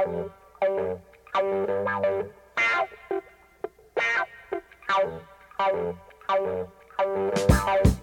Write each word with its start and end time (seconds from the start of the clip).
Thank 0.00 0.30
you. 7.84 7.99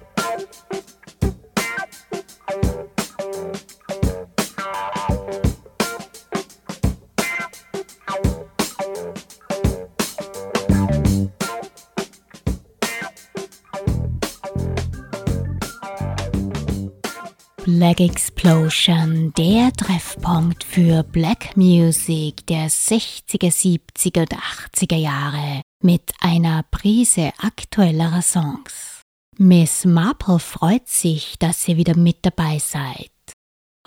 Black 17.87 18.01
Explosion, 18.01 19.31
der 19.37 19.71
Treffpunkt 19.71 20.65
für 20.65 21.03
Black 21.03 21.55
Music 21.55 22.45
der 22.45 22.69
60er, 22.69 23.49
70er 23.49 24.19
und 24.23 24.33
80er 24.33 24.97
Jahre 24.97 25.61
mit 25.81 26.11
einer 26.19 26.63
Prise 26.63 27.31
aktuellerer 27.37 28.21
Songs. 28.21 29.03
Miss 29.37 29.85
Marple 29.85 30.39
freut 30.39 30.89
sich, 30.89 31.39
dass 31.39 31.65
ihr 31.69 31.77
wieder 31.77 31.95
mit 31.95 32.17
dabei 32.23 32.59
seid. 32.59 33.09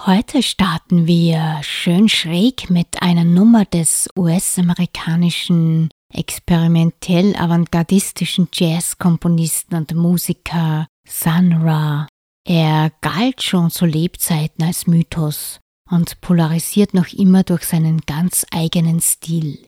Heute 0.00 0.42
starten 0.42 1.06
wir 1.06 1.58
schön 1.60 2.08
schräg 2.08 2.70
mit 2.70 3.02
einer 3.02 3.24
Nummer 3.24 3.66
des 3.66 4.08
US-amerikanischen 4.16 5.90
experimentell 6.10 7.36
avantgardistischen 7.36 8.48
Jazzkomponisten 8.50 9.76
und 9.76 9.94
Musiker 9.94 10.86
Sun 11.06 11.52
Ra 11.52 12.06
er 12.50 12.90
galt 13.00 13.42
schon 13.44 13.70
zu 13.70 13.86
Lebzeiten 13.86 14.64
als 14.64 14.88
Mythos 14.88 15.60
und 15.88 16.20
polarisiert 16.20 16.94
noch 16.94 17.12
immer 17.12 17.44
durch 17.44 17.62
seinen 17.62 18.00
ganz 18.00 18.44
eigenen 18.50 19.00
Stil. 19.00 19.64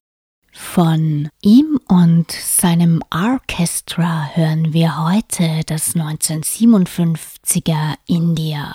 Von 0.52 1.28
ihm 1.42 1.78
und 1.86 2.33
seinem 2.33 3.00
Orchestra 3.14 4.30
hören 4.34 4.72
wir 4.72 5.05
heute 5.05 5.61
das 5.64 5.94
1957er 5.94 7.94
India. 8.06 8.74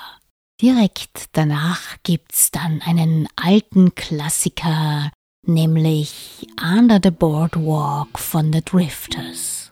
Direkt 0.61 1.25
danach 1.33 1.97
gibt's 2.03 2.49
dann 2.49 2.81
einen 2.81 3.27
alten 3.35 3.93
Klassiker, 3.93 5.11
nämlich 5.45 6.47
Under 6.61 7.01
the 7.03 7.11
Boardwalk 7.11 8.17
von 8.17 8.53
The 8.53 8.61
Drifters. 8.61 9.66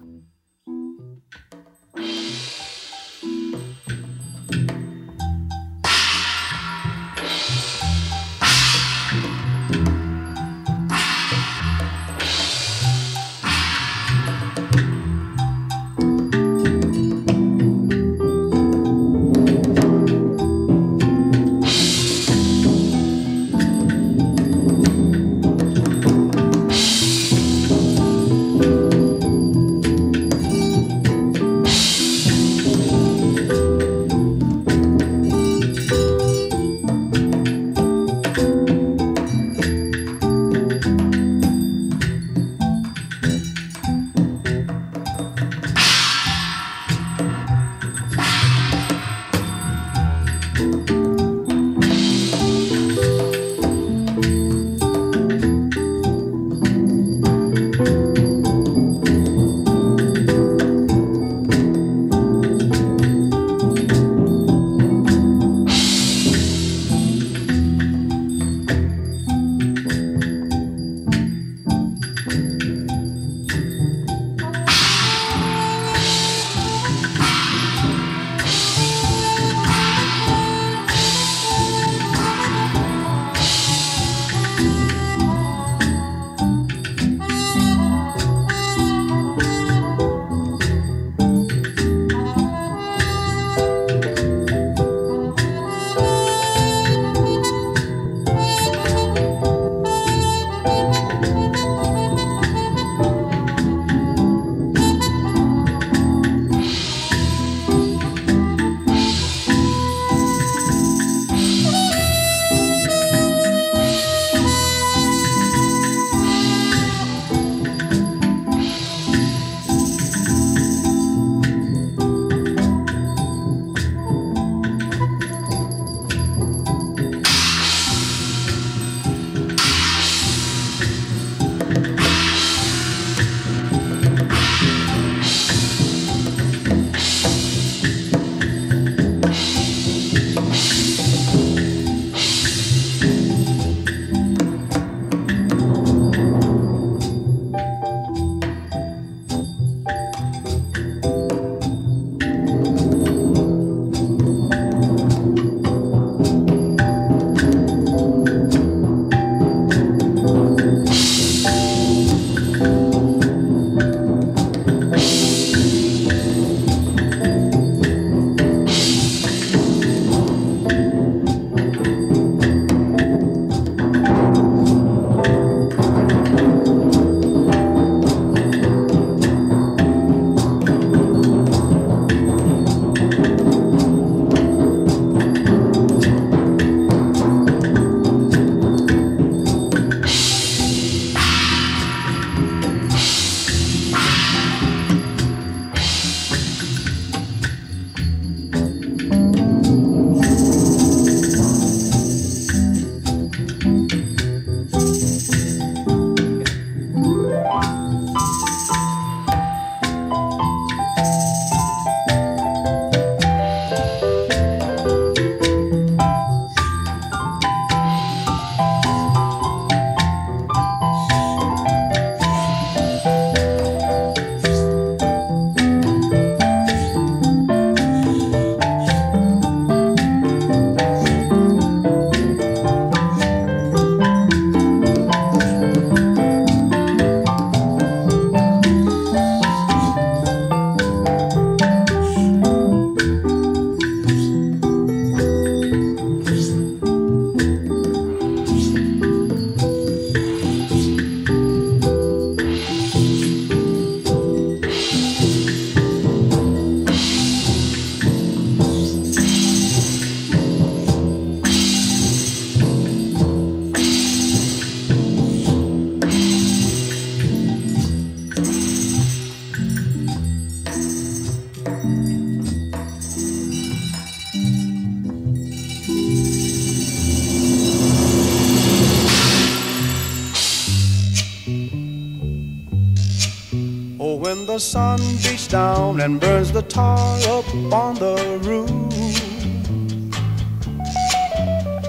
Sun 284.98 285.16
beats 285.24 285.48
down 285.48 286.02
and 286.02 286.20
burns 286.20 286.52
the 286.52 286.62
tar 286.62 287.18
up 287.28 287.46
on 287.74 287.96
the 287.96 288.38
roof. 288.44 288.70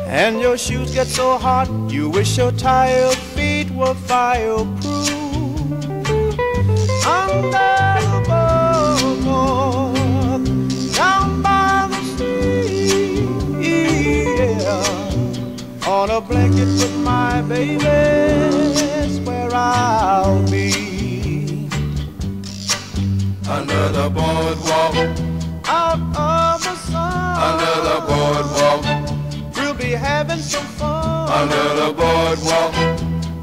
And 0.06 0.40
your 0.40 0.56
shoes 0.56 0.94
get 0.94 1.06
so 1.06 1.36
hot, 1.36 1.68
you 1.90 2.08
wish 2.08 2.38
your 2.38 2.52
tired 2.52 3.14
feet 3.34 3.70
were 3.70 3.92
fireproof. 3.94 5.10
Under 7.06 8.00
the 8.12 8.20
boardwalk, 8.28 9.94
down 10.94 11.42
by 11.42 11.88
the 11.90 12.00
sea, 12.16 13.26
yeah. 13.68 15.86
On 15.86 16.10
a 16.10 16.20
blanket 16.20 16.68
with 16.80 16.96
my 16.98 17.42
baby, 17.42 18.55
Under 23.76 23.92
the 23.92 24.08
boardwalk, 24.08 24.94
Out 25.68 26.00
of 26.16 26.62
the 26.64 26.74
sun, 26.88 27.36
under 27.48 27.76
the 27.88 27.98
boardwalk, 28.08 28.82
we'll 29.54 29.74
be 29.74 29.90
having 29.90 30.38
some 30.38 30.64
fun. 30.64 31.28
under 31.28 31.68
the 31.80 31.92
boardwalk, 31.92 32.72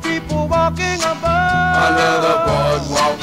People 0.01 0.47
walking 0.47 1.01
above, 1.13 1.75
under 1.85 2.13
the 2.25 2.35
boardwalk, 2.47 3.19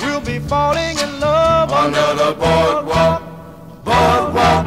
we'll 0.00 0.22
be 0.22 0.38
falling 0.38 0.98
in 0.98 1.20
love. 1.20 1.70
Under 1.72 2.08
the 2.22 2.32
boardwalk, 2.42 3.20
boardwalk. 3.84 4.64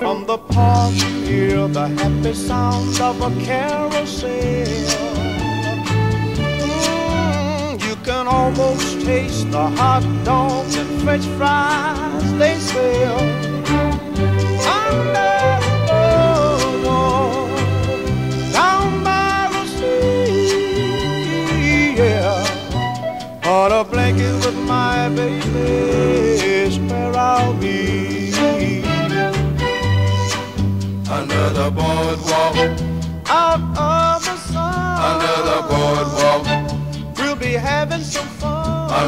From 0.00 0.26
the 0.26 0.38
park, 0.38 0.92
hear 0.92 1.68
the 1.68 1.86
happy 1.86 2.34
sound 2.34 3.00
of 3.00 3.22
a 3.22 3.30
carousel. 3.44 5.07
Can 8.28 8.34
almost 8.34 9.00
taste 9.04 9.50
the 9.50 9.70
hot 9.70 10.02
dogs 10.24 10.76
and 10.76 11.02
French 11.02 11.24
fries 11.38 12.38
they 12.38 12.54
sell. 12.58 13.18
Under 14.78 15.40
the 15.88 16.00
boardwalk, 16.82 17.48
down 18.52 19.04
by 19.04 19.48
the 19.52 19.64
sea, 19.76 21.16
yeah. 21.96 23.46
On 23.46 23.72
a 23.72 23.84
blanket 23.84 24.34
with 24.44 24.58
my 24.66 25.08
baby 25.08 25.58
is 26.44 26.78
where 26.78 27.16
I'll 27.16 27.54
be. 27.54 27.86
The 31.48 31.70
boardwalk, 31.70 32.27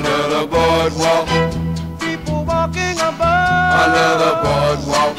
under 0.00 0.28
the 0.34 0.46
boardwalk, 0.46 1.28
People 2.00 2.44
walking 2.44 2.98
above. 3.00 3.80
under 3.84 4.10
the 4.24 4.32
boardwalk, 4.44 5.16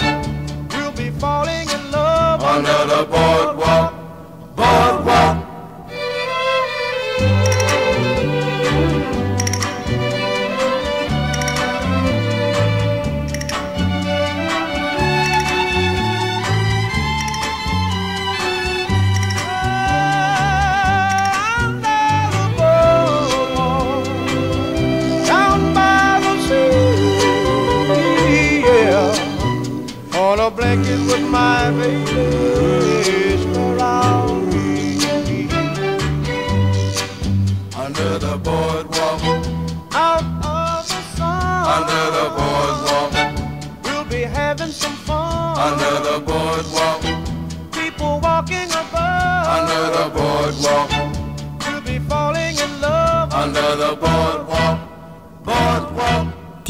We'll 0.74 0.92
be 0.94 1.10
falling 1.20 1.70
in 1.70 1.92
love. 1.92 2.42
under 2.44 2.86
the 2.88 3.06
boardwalk, 3.06 3.12
boardwalk. 3.12 3.51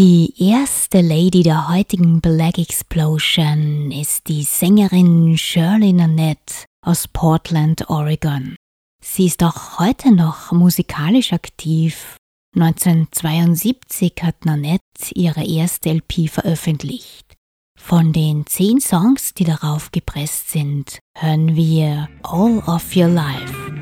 Die 0.03 0.33
erste 0.39 1.01
Lady 1.01 1.43
der 1.43 1.69
heutigen 1.69 2.21
Black 2.21 2.57
Explosion 2.57 3.91
ist 3.91 4.27
die 4.27 4.41
Sängerin 4.41 5.37
Shirley 5.37 5.93
Nanette 5.93 6.65
aus 6.83 7.07
Portland, 7.07 7.87
Oregon. 7.87 8.55
Sie 8.99 9.27
ist 9.27 9.43
auch 9.43 9.77
heute 9.77 10.11
noch 10.11 10.51
musikalisch 10.53 11.33
aktiv. 11.33 12.17
1972 12.55 14.13
hat 14.23 14.43
Nanette 14.43 14.81
ihre 15.13 15.45
erste 15.45 15.91
LP 15.91 16.27
veröffentlicht. 16.31 17.35
Von 17.79 18.11
den 18.11 18.47
zehn 18.47 18.81
Songs, 18.81 19.35
die 19.35 19.43
darauf 19.43 19.91
gepresst 19.91 20.49
sind, 20.49 20.97
hören 21.15 21.55
wir 21.55 22.09
All 22.23 22.57
of 22.65 22.95
Your 22.95 23.09
Life. 23.09 23.80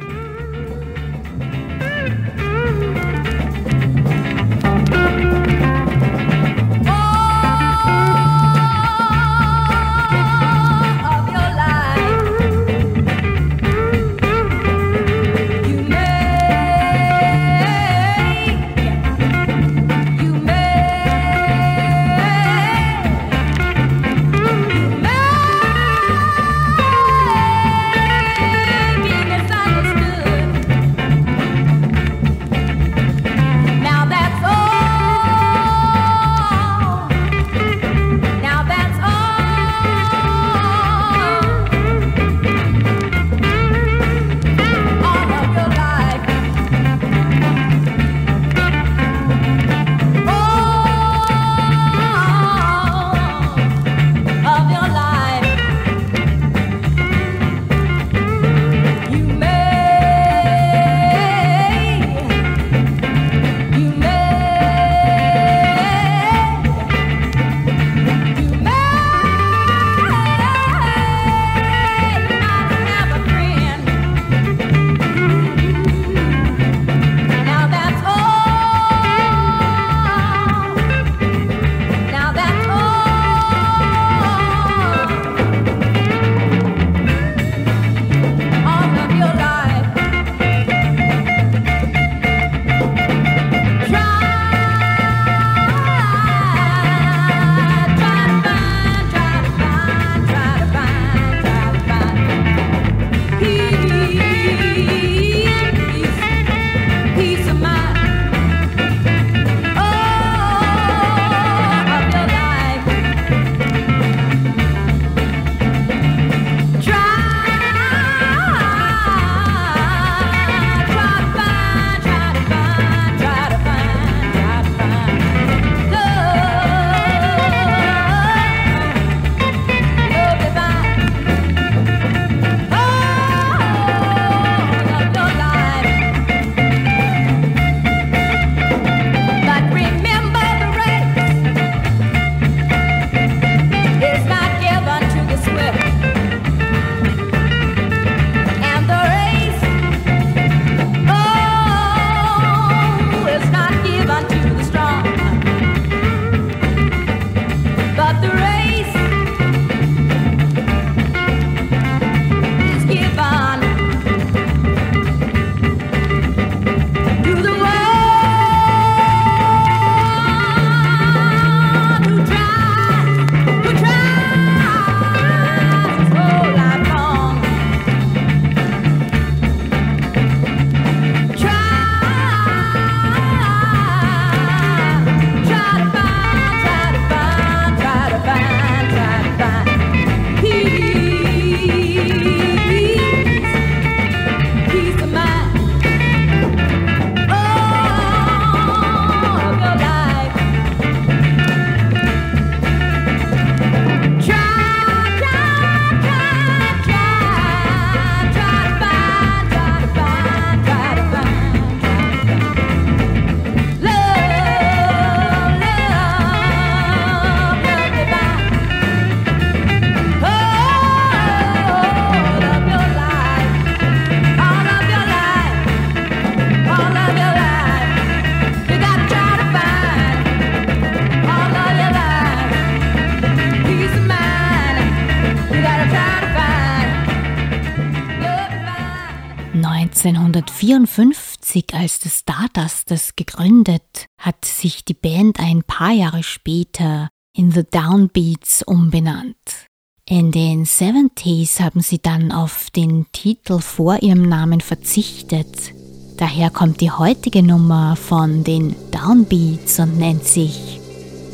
1954 240.71 241.73
als 241.73 241.99
The 242.01 242.09
Stardusters 242.09 243.15
gegründet, 243.15 244.05
hat 244.19 244.45
sich 244.45 244.85
die 244.85 244.93
Band 244.93 245.39
ein 245.39 245.63
paar 245.63 245.91
Jahre 245.91 246.21
später 246.21 247.09
in 247.35 247.51
The 247.51 247.63
Downbeats 247.63 248.61
umbenannt. 248.61 249.65
In 250.07 250.31
den 250.31 250.65
70s 250.65 251.59
haben 251.59 251.81
sie 251.81 251.99
dann 251.99 252.31
auf 252.31 252.69
den 252.69 253.07
Titel 253.11 253.59
vor 253.59 254.03
ihrem 254.03 254.29
Namen 254.29 254.61
verzichtet. 254.61 255.73
Daher 256.17 256.51
kommt 256.51 256.81
die 256.81 256.91
heutige 256.91 257.41
Nummer 257.41 257.95
von 257.95 258.43
den 258.43 258.75
Downbeats 258.91 259.79
und 259.79 259.97
nennt 259.97 260.25
sich 260.25 260.79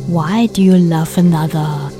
Why 0.07 0.47
Do 0.47 0.61
You 0.61 0.75
Love 0.75 1.19
Another? 1.19 1.91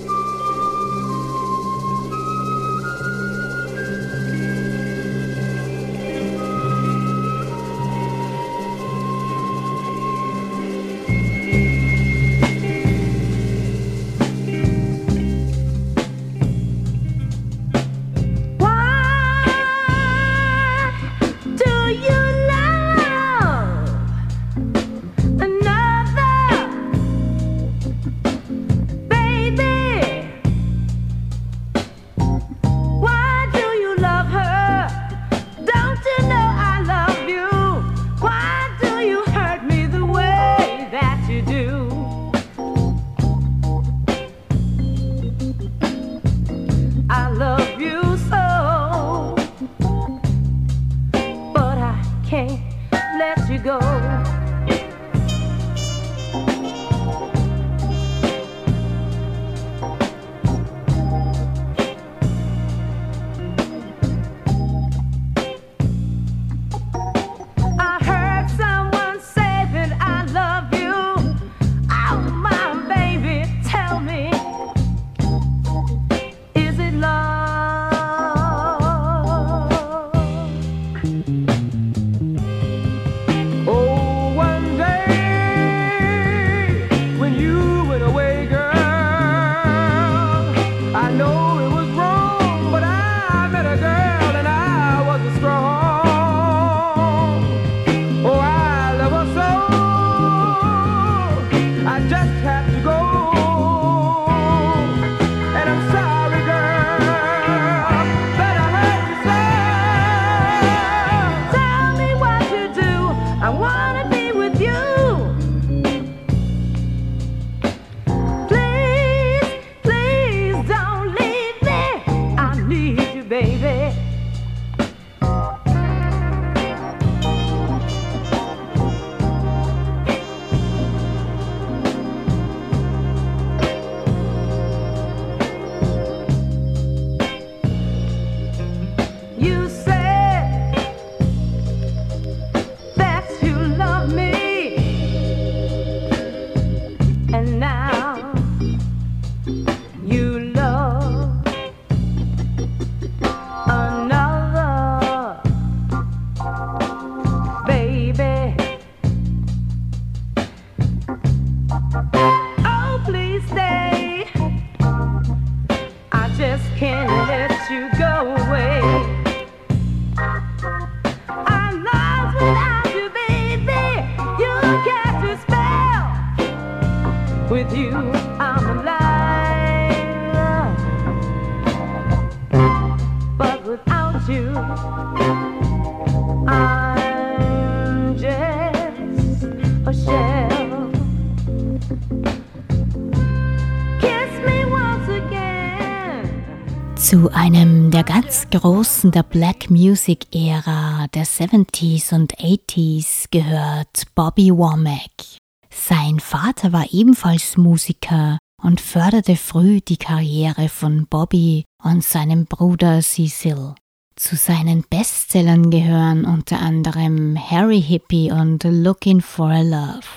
Ganz 198.36 198.50
großen 198.50 199.12
der 199.12 199.24
Black 199.24 199.70
Music 199.70 200.28
Ära 200.34 201.08
der 201.14 201.26
70s 201.26 202.14
und 202.14 202.36
80s 202.38 203.28
gehört 203.32 204.04
Bobby 204.14 204.52
Womack. 204.52 205.40
Sein 205.70 206.20
Vater 206.20 206.74
war 206.74 206.86
ebenfalls 206.92 207.56
Musiker 207.56 208.38
und 208.62 208.82
förderte 208.82 209.38
früh 209.38 209.80
die 209.80 209.96
Karriere 209.96 210.68
von 210.68 211.08
Bobby 211.08 211.64
und 211.82 212.04
seinem 212.04 212.46
Bruder 212.46 213.02
Cecil. 213.02 213.76
Zu 214.18 214.36
seinen 214.36 214.84
Bestsellern 214.90 215.70
gehören 215.70 216.26
unter 216.26 216.60
anderem 216.60 217.38
Harry 217.38 217.82
Hippie 217.82 218.32
und 218.32 218.64
Looking 218.66 219.22
for 219.22 219.48
a 219.48 219.62
Love. 219.62 220.08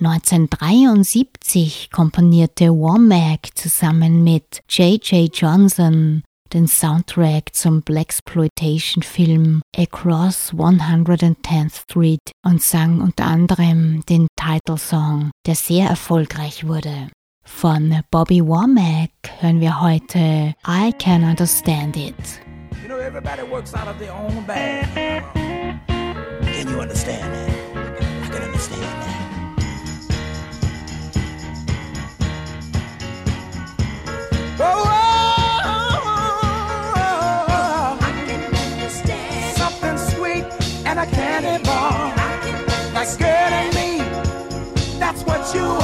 1973 0.00 1.90
komponierte 1.90 2.70
Womack 2.70 3.50
zusammen 3.54 4.24
mit 4.24 4.62
J.J. 4.70 5.36
Johnson 5.36 6.22
den 6.52 6.66
Soundtrack 6.66 7.54
zum 7.54 7.82
Blaxploitation-Film 7.82 9.62
Across 9.76 10.52
110th 10.54 11.82
Street 11.82 12.32
und 12.44 12.62
sang 12.62 13.00
unter 13.00 13.26
anderem 13.26 14.02
den 14.08 14.26
Titelsong, 14.36 15.30
der 15.46 15.54
sehr 15.54 15.88
erfolgreich 15.88 16.66
wurde. 16.66 17.08
Von 17.44 18.02
Bobby 18.10 18.46
Womack 18.46 19.10
hören 19.40 19.60
wir 19.60 19.80
heute 19.80 20.54
I 20.66 20.92
Can 20.98 21.24
Understand 21.24 21.96
It. 21.96 22.14
You 22.82 22.88
know, 22.88 22.98
everybody 22.98 23.42
works 23.42 23.74
out 23.74 23.88
of 23.88 23.98
their 23.98 24.14
own 24.14 24.44
bag. 24.46 25.22
Can 25.86 26.68
you 26.68 26.80
understand 26.80 27.32
that? 27.32 27.48
I 28.24 28.28
can 28.30 28.42
understand 28.42 28.82
that. 28.82 29.08
Oh, 34.60 34.82
oh, 34.86 34.97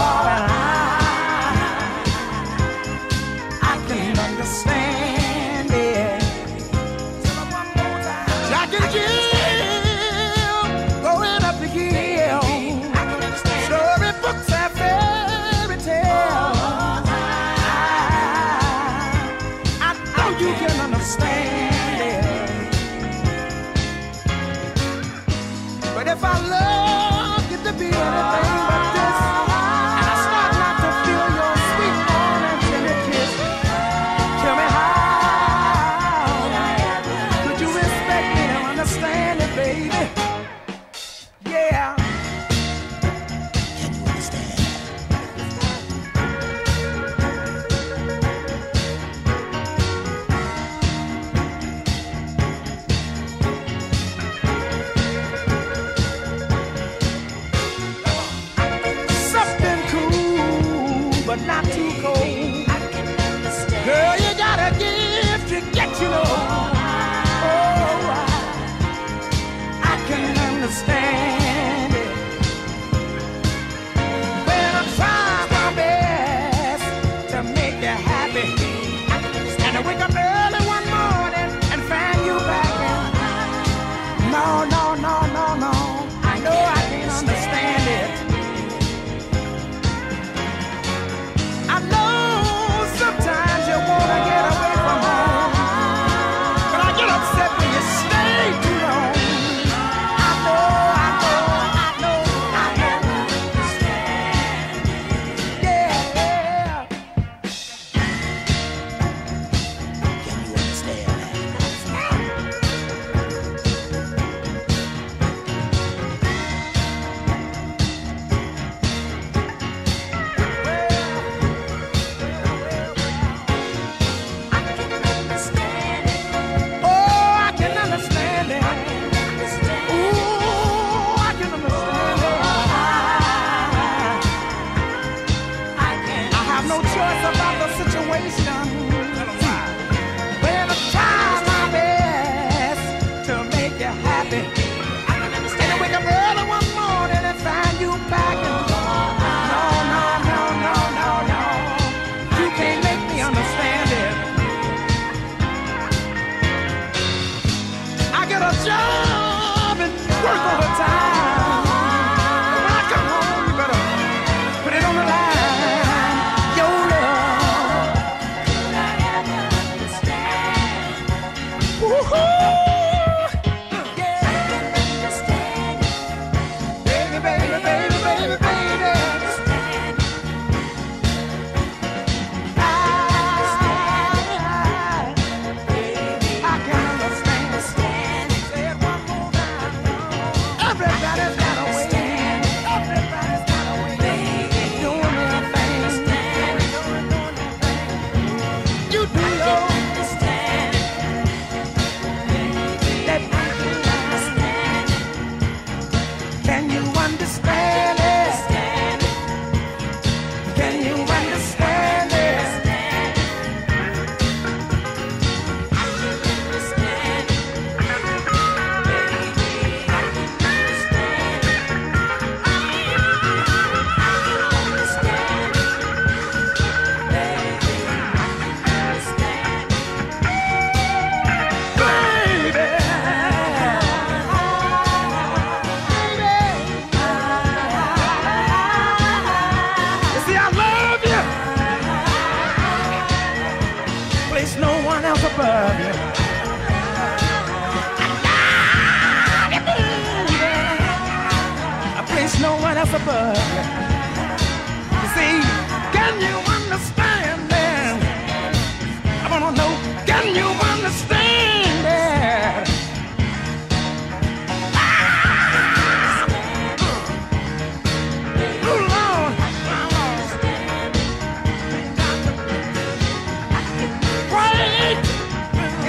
what 0.05 0.54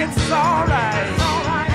it's 0.06 0.32
alright. 0.32 1.08
It's 1.08 1.22
alright. 1.22 1.72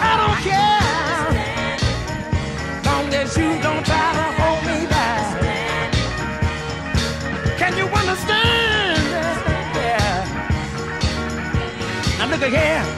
I 0.00 0.12
don't 0.20 0.38
care. 0.48 1.78
Long 2.84 3.06
as 3.14 3.36
you 3.36 3.48
don't 3.62 3.84
try 3.86 4.12
to 4.18 4.26
hold 4.40 4.62
me 4.66 4.78
back. 4.86 5.26
Can 7.58 7.72
you 7.76 7.86
understand? 7.86 9.04
Yeah. 9.74 10.26
Now 12.18 12.26
look. 12.26 12.97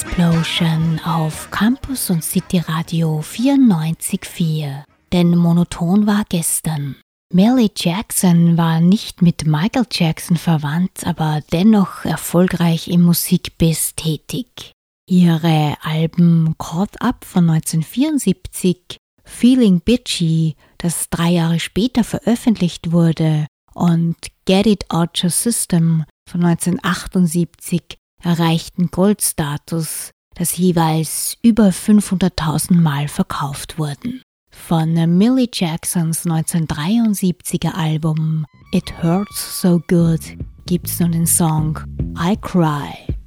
Explosion 0.21 0.99
auf 1.03 1.49
Campus 1.49 2.11
und 2.11 2.23
City 2.23 2.59
Radio 2.59 3.21
94.4. 3.21 4.83
Denn 5.11 5.35
monoton 5.35 6.05
war 6.05 6.25
gestern. 6.29 6.95
Millie 7.33 7.71
Jackson 7.75 8.55
war 8.55 8.81
nicht 8.81 9.23
mit 9.23 9.47
Michael 9.47 9.87
Jackson 9.89 10.37
verwandt, 10.37 11.07
aber 11.07 11.41
dennoch 11.51 12.05
erfolgreich 12.05 12.87
im 12.87 13.01
Musikbiss 13.01 13.95
tätig. 13.95 14.73
Ihre 15.09 15.75
Alben 15.81 16.53
Caught 16.59 17.01
Up 17.01 17.25
von 17.25 17.49
1974, 17.49 18.97
Feeling 19.23 19.81
Bitchy, 19.81 20.55
das 20.77 21.09
drei 21.09 21.31
Jahre 21.31 21.59
später 21.59 22.03
veröffentlicht 22.03 22.91
wurde, 22.91 23.47
und 23.73 24.17
Get 24.45 24.67
It 24.67 24.91
Out 24.91 25.23
Your 25.23 25.31
System 25.31 26.05
von 26.29 26.45
1978 26.45 27.97
erreichten 28.23 28.89
Goldstatus, 28.91 30.11
das 30.35 30.57
jeweils 30.57 31.37
über 31.41 31.69
500.000 31.69 32.73
Mal 32.75 33.07
verkauft 33.07 33.77
wurden. 33.77 34.21
Von 34.51 34.93
Millie 35.17 35.49
Jacksons 35.51 36.25
1973er 36.25 37.73
Album 37.73 38.45
It 38.73 39.01
Hurts 39.01 39.61
So 39.61 39.81
Good 39.87 40.37
gibt's 40.65 40.99
nun 40.99 41.11
den 41.13 41.25
Song 41.25 41.79
I 42.17 42.35
Cry. 42.37 43.20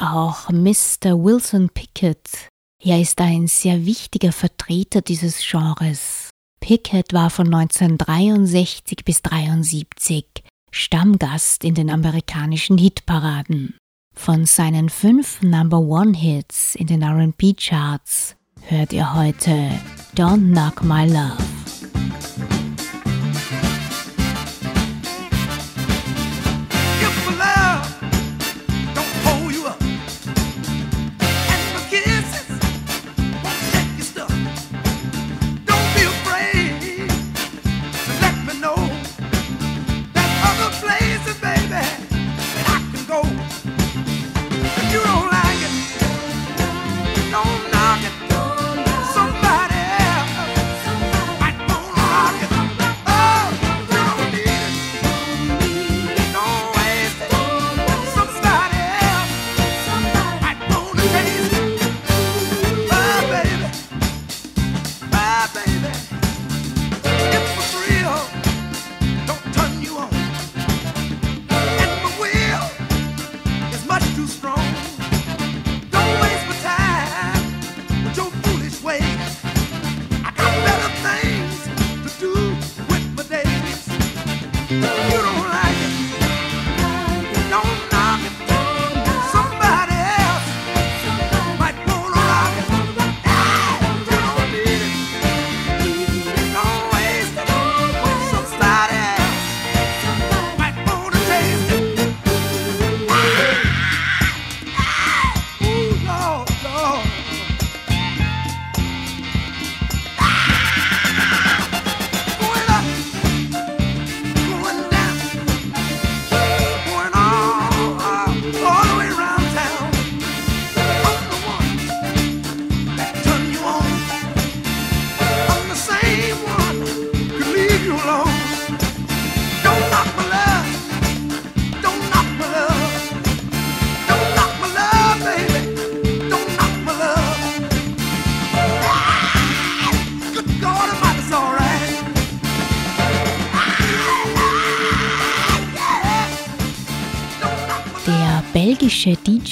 Auch 0.00 0.48
Mr. 0.50 1.22
Wilson 1.22 1.68
Pickett. 1.70 2.48
Er 2.82 3.00
ist 3.00 3.20
ein 3.20 3.46
sehr 3.46 3.84
wichtiger 3.84 4.32
Vertreter 4.32 5.02
dieses 5.02 5.38
Genres. 5.38 6.30
Pickett 6.60 7.12
war 7.12 7.30
von 7.30 7.46
1963 7.52 9.04
bis 9.04 9.22
1973 9.24 10.44
Stammgast 10.70 11.64
in 11.64 11.74
den 11.74 11.90
amerikanischen 11.90 12.78
Hitparaden. 12.78 13.76
Von 14.14 14.46
seinen 14.46 14.88
fünf 14.88 15.42
Number 15.42 15.78
One 15.80 16.16
Hits 16.16 16.74
in 16.74 16.86
den 16.86 17.02
RB 17.02 17.56
Charts 17.56 18.36
hört 18.62 18.92
ihr 18.92 19.14
heute 19.14 19.70
Don't 20.14 20.52
Knock 20.52 20.82
My 20.82 21.06
Love. 21.06 21.42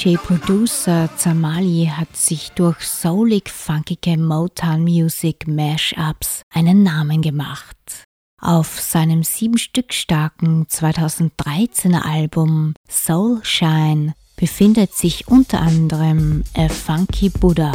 DJ-Producer 0.09 1.11
Zamali 1.19 1.93
hat 1.95 2.17
sich 2.17 2.53
durch 2.53 2.81
soulig-funkige 2.81 4.17
Motown-Music-Mashups 4.17 6.41
einen 6.49 6.83
Namen 6.83 7.21
gemacht. 7.21 7.77
Auf 8.41 8.81
seinem 8.81 9.23
sieben 9.23 9.59
Stück 9.59 9.93
starken 9.93 10.65
2013er 10.65 12.07
Album 12.07 12.73
Soul 12.89 13.41
Shine 13.43 14.15
befindet 14.37 14.95
sich 14.95 15.29
unter 15.29 15.61
anderem 15.61 16.43
A 16.57 16.71
Funky 16.71 17.29
Buddha. 17.29 17.73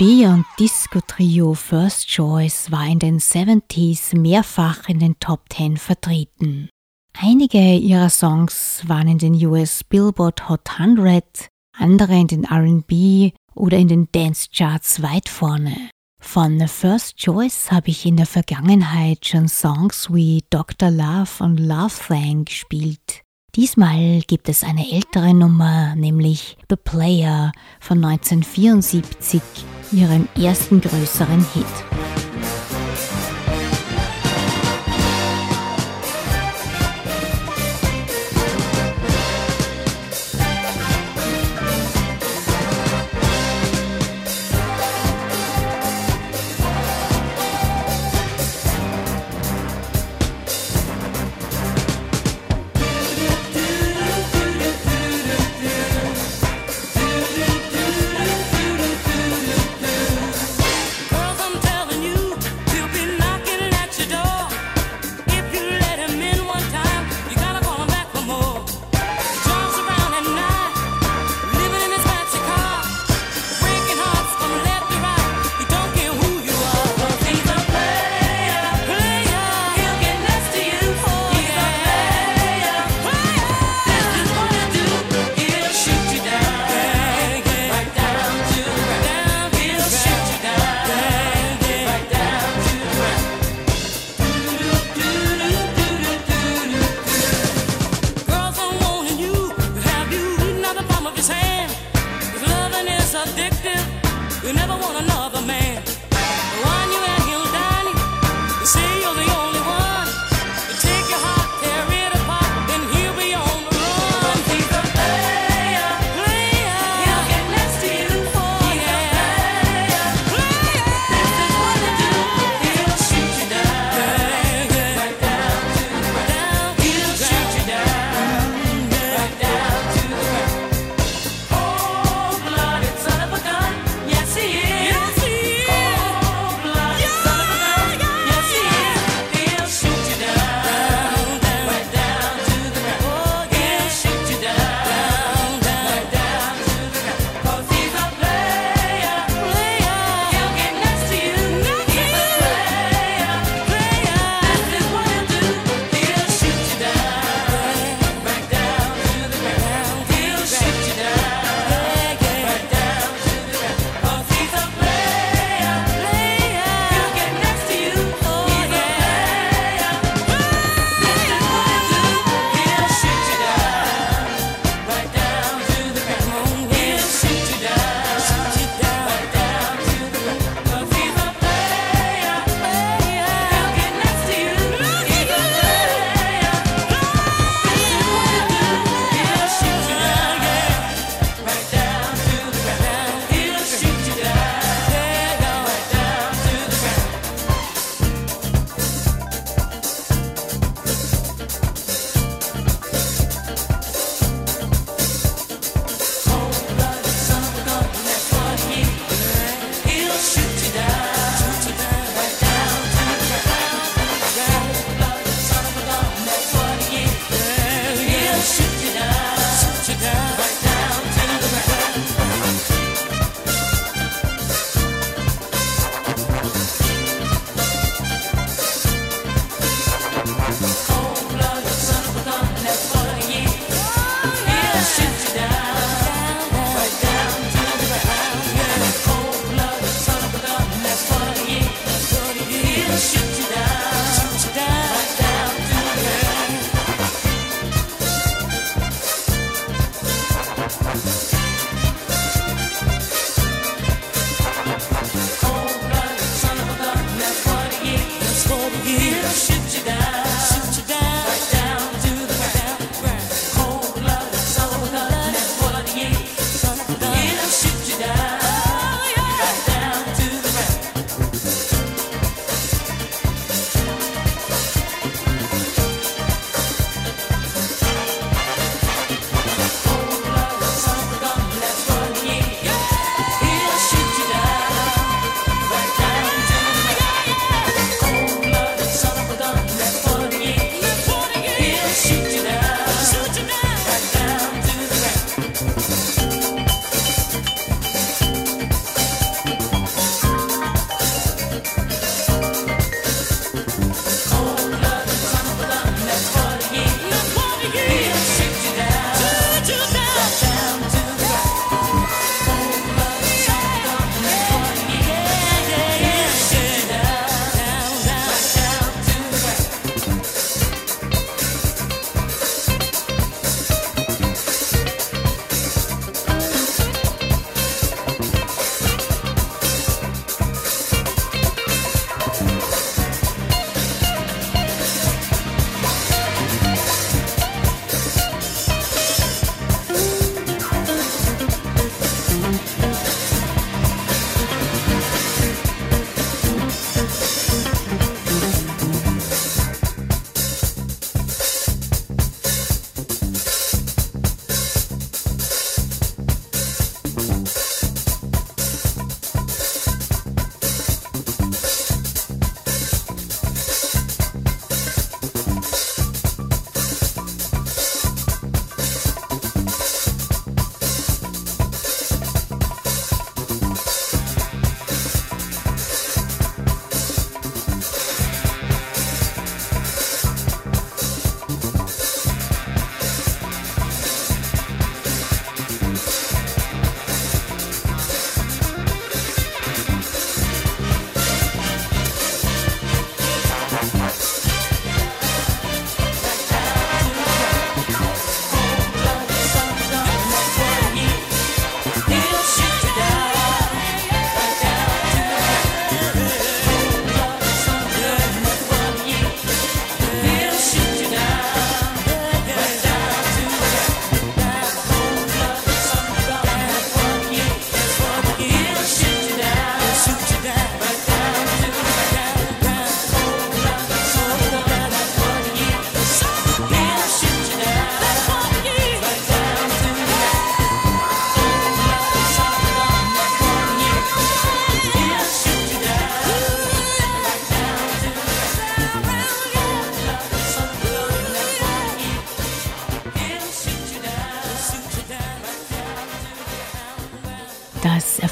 Und 0.00 0.46
Disco-Trio 0.58 1.52
First 1.52 2.08
Choice 2.08 2.70
war 2.70 2.86
in 2.86 2.98
den 2.98 3.18
70s 3.20 4.16
mehrfach 4.16 4.88
in 4.88 4.98
den 4.98 5.20
Top 5.20 5.42
10 5.52 5.76
vertreten. 5.76 6.70
Einige 7.12 7.74
ihrer 7.74 8.08
Songs 8.08 8.82
waren 8.86 9.08
in 9.08 9.18
den 9.18 9.34
US 9.44 9.84
Billboard 9.84 10.48
Hot 10.48 10.80
100, 10.80 11.48
andere 11.76 12.18
in 12.18 12.28
den 12.28 12.46
RB 12.46 13.34
oder 13.54 13.76
in 13.76 13.88
den 13.88 14.08
Dance 14.10 14.48
Charts 14.50 15.02
weit 15.02 15.28
vorne. 15.28 15.90
Von 16.18 16.66
First 16.66 17.18
Choice 17.18 17.70
habe 17.70 17.90
ich 17.90 18.06
in 18.06 18.16
der 18.16 18.24
Vergangenheit 18.24 19.26
schon 19.26 19.48
Songs 19.48 20.08
wie 20.10 20.44
Dr. 20.48 20.90
Love 20.90 21.44
und 21.44 21.60
Love 21.60 21.94
Thang 22.08 22.46
gespielt. 22.46 23.20
Diesmal 23.56 24.20
gibt 24.28 24.48
es 24.48 24.62
eine 24.62 24.92
ältere 24.92 25.34
Nummer, 25.34 25.96
nämlich 25.96 26.56
The 26.68 26.76
Player 26.76 27.50
von 27.80 28.04
1974, 28.04 29.42
ihrem 29.90 30.28
ersten 30.36 30.80
größeren 30.80 31.44
Hit. 31.52 31.99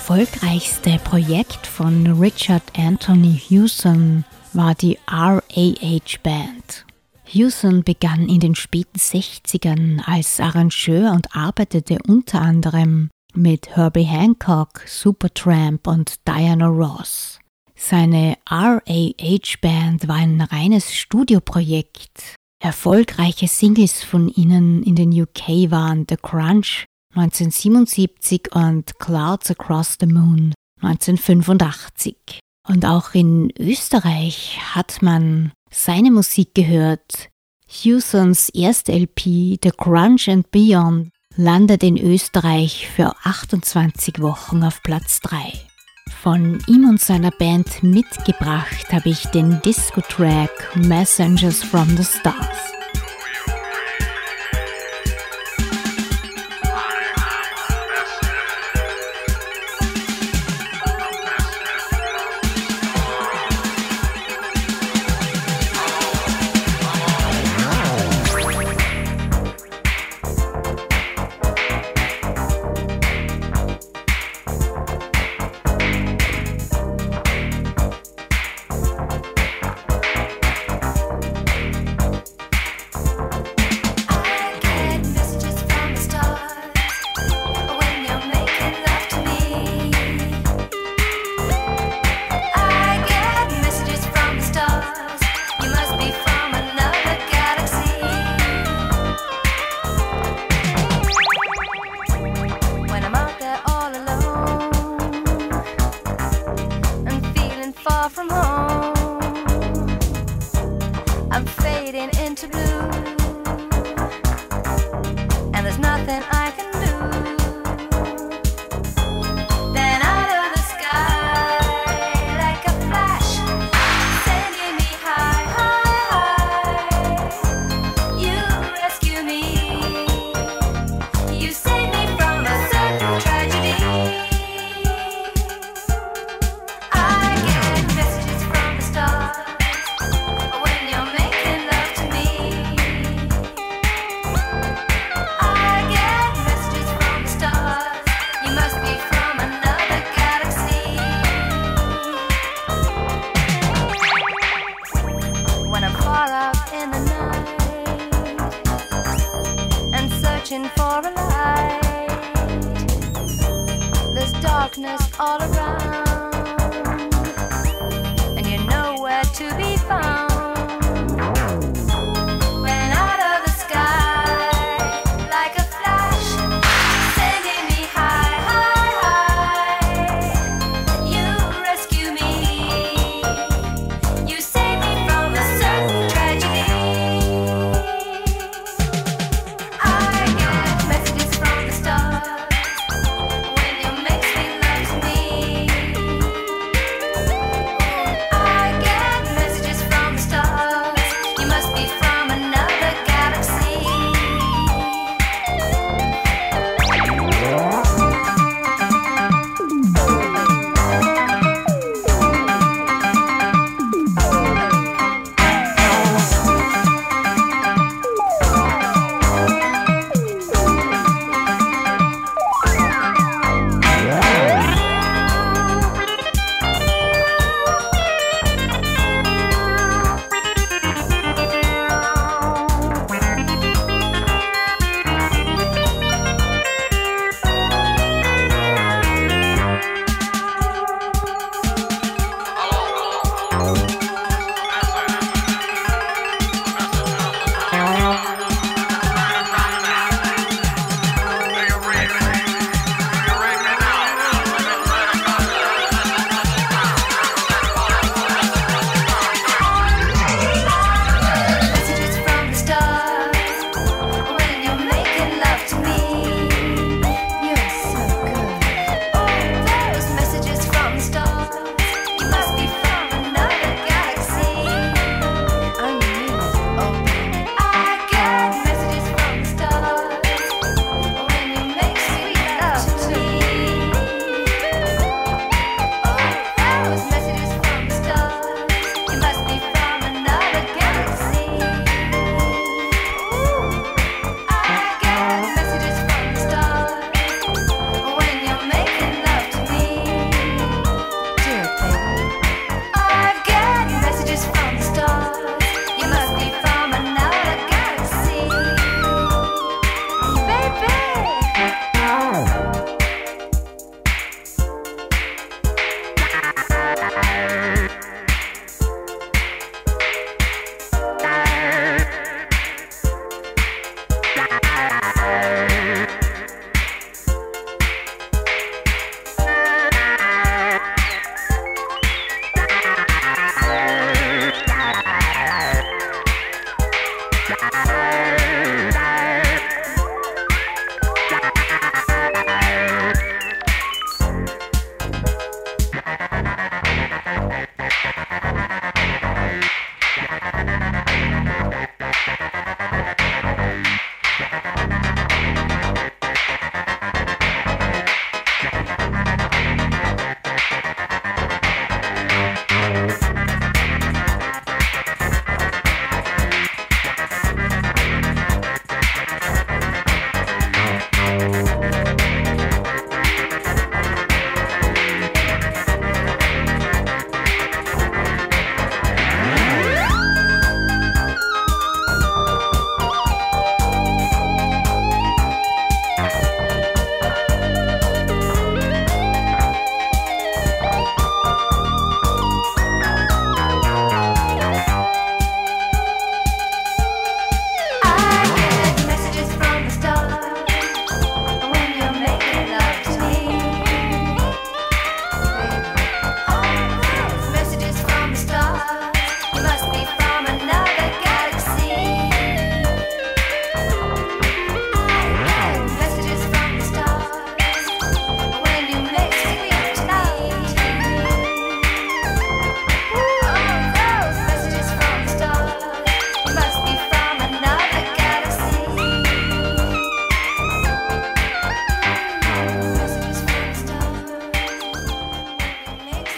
Erfolgreichste 0.08 0.98
Projekt 1.04 1.66
von 1.66 2.18
Richard 2.18 2.62
Anthony 2.78 3.38
Hewson 3.46 4.24
war 4.54 4.74
die 4.74 4.96
RAH 5.06 5.42
Band. 6.22 6.86
Hewson 7.24 7.84
begann 7.84 8.26
in 8.26 8.40
den 8.40 8.54
späten 8.54 8.98
60ern 8.98 10.00
als 10.06 10.40
Arrangeur 10.40 11.12
und 11.12 11.36
arbeitete 11.36 11.98
unter 12.08 12.40
anderem 12.40 13.10
mit 13.34 13.76
Herbie 13.76 14.04
Hancock, 14.04 14.80
Supertramp 14.86 15.86
und 15.86 16.26
Diana 16.26 16.68
Ross. 16.68 17.38
Seine 17.76 18.38
RAH 18.48 19.58
Band 19.60 20.08
war 20.08 20.16
ein 20.16 20.40
reines 20.40 20.94
Studioprojekt. 20.94 22.34
Erfolgreiche 22.62 23.46
Singles 23.46 24.02
von 24.02 24.30
ihnen 24.30 24.82
in 24.84 24.94
den 24.94 25.12
UK 25.12 25.70
waren 25.70 26.06
The 26.08 26.16
Crunch 26.16 26.86
1977 27.14 28.54
und 28.54 28.98
Clouds 28.98 29.50
Across 29.50 29.96
the 30.00 30.06
Moon 30.06 30.54
1985. 30.82 32.40
Und 32.68 32.84
auch 32.84 33.14
in 33.14 33.50
Österreich 33.58 34.58
hat 34.74 35.00
man 35.00 35.52
seine 35.70 36.10
Musik 36.10 36.54
gehört. 36.54 37.30
Hewsons 37.66 38.48
erste 38.50 38.92
LP 38.92 39.58
The 39.62 39.70
Crunch 39.76 40.28
and 40.28 40.50
Beyond 40.50 41.10
landet 41.36 41.82
in 41.82 41.96
Österreich 41.96 42.88
für 42.88 43.14
28 43.24 44.20
Wochen 44.20 44.62
auf 44.62 44.82
Platz 44.82 45.20
3. 45.20 45.52
Von 46.22 46.60
ihm 46.66 46.88
und 46.88 47.00
seiner 47.00 47.30
Band 47.30 47.82
mitgebracht 47.82 48.92
habe 48.92 49.10
ich 49.10 49.22
den 49.26 49.60
Disco-Track 49.62 50.76
Messengers 50.76 51.62
from 51.62 51.96
the 51.96 52.04
Stars. 52.04 52.77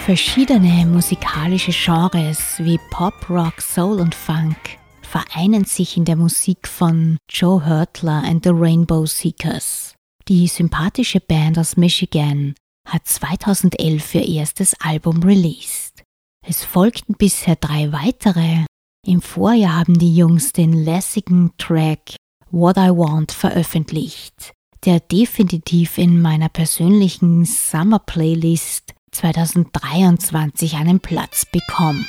Verschiedene 0.05 0.87
musikalische 0.87 1.73
Genres 1.73 2.55
wie 2.59 2.81
Pop, 2.91 3.29
Rock, 3.29 3.61
Soul 3.61 4.01
und 4.01 4.15
Funk 4.15 4.57
vereinen 5.03 5.67
sich 5.67 5.97
in 5.97 6.07
der 6.07 6.17
Musik 6.17 6.67
von 6.67 7.19
Joe 7.29 7.65
Hurtler 7.65 8.25
and 8.25 8.43
the 8.43 8.51
Rainbow 8.51 9.05
Seekers. 9.05 9.95
Die 10.27 10.49
sympathische 10.49 11.21
Band 11.21 11.59
aus 11.59 11.77
Michigan 11.77 12.55
hat 12.89 13.07
2011 13.07 14.15
ihr 14.15 14.27
erstes 14.27 14.75
Album 14.81 15.23
released. 15.23 16.03
Es 16.45 16.65
folgten 16.65 17.15
bisher 17.15 17.57
drei 17.57 17.93
weitere. 17.93 18.65
Im 19.07 19.21
Vorjahr 19.21 19.77
haben 19.77 19.99
die 19.99 20.17
Jungs 20.17 20.53
den 20.53 20.73
lässigen 20.73 21.53
Track 21.59 22.17
What 22.51 22.79
I 22.79 22.89
Want 22.91 23.33
veröffentlicht, 23.33 24.53
der 24.85 24.99
definitiv 24.99 25.99
in 25.99 26.23
meiner 26.23 26.49
persönlichen 26.49 27.45
Summer 27.45 27.99
Playlist 27.99 28.95
2023 29.13 30.77
einen 30.77 31.01
Platz 31.01 31.47
bekommt. 31.47 32.07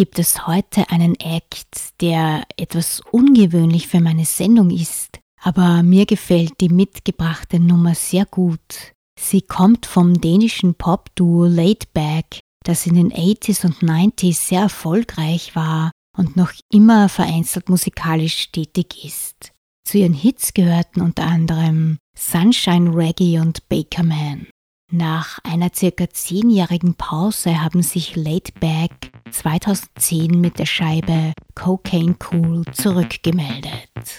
Gibt 0.00 0.18
es 0.18 0.46
heute 0.46 0.88
einen 0.88 1.14
Act, 1.16 2.00
der 2.00 2.44
etwas 2.56 3.02
ungewöhnlich 3.12 3.86
für 3.86 4.00
meine 4.00 4.24
Sendung 4.24 4.70
ist, 4.70 5.18
aber 5.42 5.82
mir 5.82 6.06
gefällt 6.06 6.58
die 6.62 6.70
mitgebrachte 6.70 7.60
Nummer 7.60 7.94
sehr 7.94 8.24
gut. 8.24 8.94
Sie 9.20 9.42
kommt 9.42 9.84
vom 9.84 10.18
dänischen 10.18 10.74
Pop-Duo 10.74 11.44
Laid 11.44 11.92
Back, 11.92 12.40
das 12.64 12.86
in 12.86 12.94
den 12.94 13.12
80s 13.12 13.66
und 13.66 13.80
90s 13.80 14.36
sehr 14.36 14.62
erfolgreich 14.62 15.54
war 15.54 15.90
und 16.16 16.34
noch 16.34 16.52
immer 16.72 17.10
vereinzelt 17.10 17.68
musikalisch 17.68 18.52
tätig 18.52 19.04
ist. 19.04 19.52
Zu 19.86 19.98
ihren 19.98 20.14
Hits 20.14 20.54
gehörten 20.54 21.02
unter 21.02 21.26
anderem 21.26 21.98
Sunshine 22.16 22.96
Reggae 22.96 23.38
und 23.38 23.68
Baker 23.68 24.04
Man. 24.04 24.46
Nach 24.92 25.38
einer 25.44 25.70
circa 25.72 26.10
zehnjährigen 26.10 26.94
Pause 26.94 27.62
haben 27.62 27.80
sich 27.80 28.16
Laid 28.16 28.58
Back 28.58 29.12
2010 29.30 30.40
mit 30.40 30.58
der 30.58 30.66
Scheibe 30.66 31.32
Cocaine 31.54 32.16
Cool 32.32 32.64
zurückgemeldet. 32.72 34.18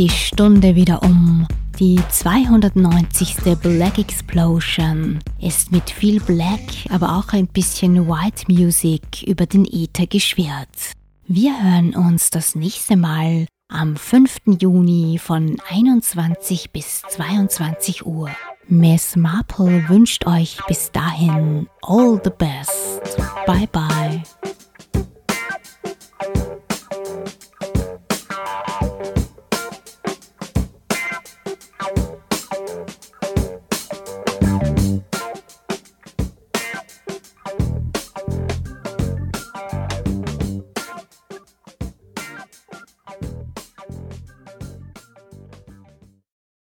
Die 0.00 0.08
Stunde 0.08 0.76
wieder 0.76 1.02
um. 1.02 1.46
Die 1.78 2.00
290. 2.08 3.36
Black 3.60 3.98
Explosion 3.98 5.18
ist 5.38 5.72
mit 5.72 5.90
viel 5.90 6.20
Black, 6.20 6.60
aber 6.88 7.18
auch 7.18 7.34
ein 7.34 7.46
bisschen 7.46 8.08
White 8.08 8.44
Music 8.48 9.22
über 9.26 9.44
den 9.44 9.66
Äther 9.66 10.06
geschwirrt. 10.06 10.92
Wir 11.26 11.52
hören 11.62 11.94
uns 11.94 12.30
das 12.30 12.54
nächste 12.54 12.96
Mal 12.96 13.46
am 13.68 13.94
5. 13.94 14.58
Juni 14.58 15.18
von 15.18 15.58
21 15.68 16.70
bis 16.70 17.02
22 17.10 18.06
Uhr. 18.06 18.30
Miss 18.68 19.16
Marple 19.16 19.86
wünscht 19.90 20.26
euch 20.26 20.56
bis 20.66 20.90
dahin 20.92 21.68
all 21.82 22.18
the 22.24 22.30
best. 22.30 23.02
Bye 23.46 23.68
bye. 23.70 24.22